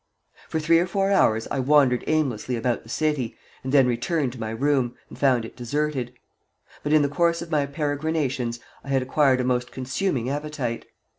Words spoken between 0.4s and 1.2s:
For three or four